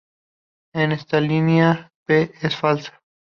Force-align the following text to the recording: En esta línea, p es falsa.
En 0.73 0.93
esta 0.93 1.21
línea, 1.21 1.91
p 2.07 2.31
es 2.41 2.55
falsa. 2.55 3.03